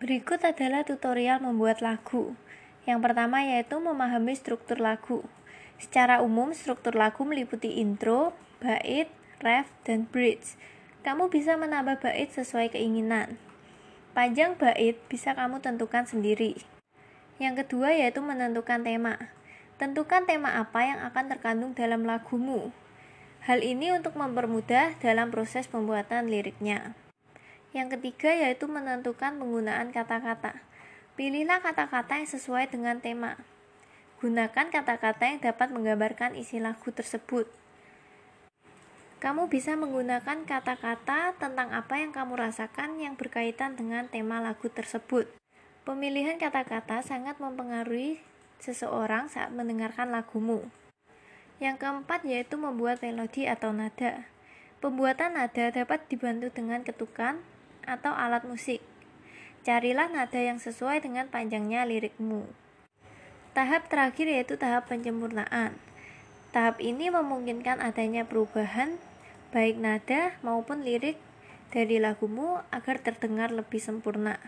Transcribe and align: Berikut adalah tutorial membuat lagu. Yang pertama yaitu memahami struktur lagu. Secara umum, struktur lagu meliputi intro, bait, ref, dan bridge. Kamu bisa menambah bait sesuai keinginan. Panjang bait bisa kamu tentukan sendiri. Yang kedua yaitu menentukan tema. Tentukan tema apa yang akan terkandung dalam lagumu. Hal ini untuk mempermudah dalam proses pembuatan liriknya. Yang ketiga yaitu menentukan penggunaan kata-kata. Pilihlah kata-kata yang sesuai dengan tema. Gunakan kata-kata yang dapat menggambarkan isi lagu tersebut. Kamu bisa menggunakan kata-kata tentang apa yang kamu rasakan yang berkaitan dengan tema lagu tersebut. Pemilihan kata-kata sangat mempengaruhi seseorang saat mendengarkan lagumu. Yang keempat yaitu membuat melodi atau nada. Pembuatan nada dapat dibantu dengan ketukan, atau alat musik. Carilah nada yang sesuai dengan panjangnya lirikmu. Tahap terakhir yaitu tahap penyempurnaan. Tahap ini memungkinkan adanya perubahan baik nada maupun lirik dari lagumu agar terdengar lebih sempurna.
Berikut 0.00 0.40
adalah 0.40 0.80
tutorial 0.80 1.44
membuat 1.44 1.84
lagu. 1.84 2.32
Yang 2.88 3.04
pertama 3.04 3.44
yaitu 3.44 3.76
memahami 3.76 4.32
struktur 4.32 4.80
lagu. 4.80 5.28
Secara 5.76 6.24
umum, 6.24 6.56
struktur 6.56 6.96
lagu 6.96 7.20
meliputi 7.28 7.84
intro, 7.84 8.32
bait, 8.64 9.12
ref, 9.44 9.68
dan 9.84 10.08
bridge. 10.08 10.56
Kamu 11.04 11.28
bisa 11.28 11.60
menambah 11.60 12.00
bait 12.00 12.32
sesuai 12.32 12.72
keinginan. 12.72 13.36
Panjang 14.16 14.56
bait 14.56 14.96
bisa 15.12 15.36
kamu 15.36 15.60
tentukan 15.60 16.08
sendiri. 16.08 16.64
Yang 17.36 17.68
kedua 17.68 17.92
yaitu 17.92 18.24
menentukan 18.24 18.80
tema. 18.80 19.20
Tentukan 19.76 20.24
tema 20.24 20.64
apa 20.64 20.80
yang 20.80 21.04
akan 21.12 21.28
terkandung 21.28 21.72
dalam 21.76 22.08
lagumu. 22.08 22.72
Hal 23.44 23.60
ini 23.60 23.92
untuk 23.92 24.16
mempermudah 24.16 24.96
dalam 24.96 25.28
proses 25.28 25.68
pembuatan 25.68 26.32
liriknya. 26.32 26.96
Yang 27.70 27.98
ketiga 27.98 28.34
yaitu 28.34 28.66
menentukan 28.66 29.38
penggunaan 29.38 29.94
kata-kata. 29.94 30.58
Pilihlah 31.14 31.62
kata-kata 31.62 32.18
yang 32.18 32.26
sesuai 32.26 32.66
dengan 32.72 32.98
tema. 32.98 33.38
Gunakan 34.18 34.66
kata-kata 34.74 35.24
yang 35.30 35.40
dapat 35.40 35.70
menggambarkan 35.70 36.34
isi 36.34 36.58
lagu 36.58 36.90
tersebut. 36.90 37.46
Kamu 39.20 39.52
bisa 39.52 39.76
menggunakan 39.76 40.48
kata-kata 40.48 41.36
tentang 41.36 41.70
apa 41.76 42.00
yang 42.00 42.10
kamu 42.10 42.40
rasakan 42.40 42.96
yang 42.98 43.20
berkaitan 43.20 43.76
dengan 43.76 44.08
tema 44.08 44.40
lagu 44.40 44.72
tersebut. 44.72 45.28
Pemilihan 45.84 46.40
kata-kata 46.40 47.04
sangat 47.04 47.36
mempengaruhi 47.36 48.20
seseorang 48.64 49.28
saat 49.28 49.52
mendengarkan 49.52 50.08
lagumu. 50.08 50.64
Yang 51.60 51.84
keempat 51.84 52.24
yaitu 52.24 52.56
membuat 52.56 53.04
melodi 53.04 53.44
atau 53.44 53.76
nada. 53.76 54.24
Pembuatan 54.80 55.36
nada 55.36 55.68
dapat 55.68 56.08
dibantu 56.08 56.48
dengan 56.48 56.80
ketukan, 56.80 57.44
atau 57.90 58.14
alat 58.14 58.46
musik. 58.46 58.78
Carilah 59.66 60.06
nada 60.08 60.38
yang 60.38 60.62
sesuai 60.62 61.02
dengan 61.02 61.26
panjangnya 61.26 61.82
lirikmu. 61.82 62.46
Tahap 63.50 63.90
terakhir 63.90 64.30
yaitu 64.30 64.54
tahap 64.54 64.86
penyempurnaan. 64.86 65.74
Tahap 66.54 66.78
ini 66.78 67.10
memungkinkan 67.10 67.82
adanya 67.82 68.22
perubahan 68.22 69.02
baik 69.50 69.82
nada 69.82 70.38
maupun 70.46 70.86
lirik 70.86 71.18
dari 71.74 71.98
lagumu 71.98 72.62
agar 72.70 73.02
terdengar 73.02 73.50
lebih 73.50 73.82
sempurna. 73.82 74.38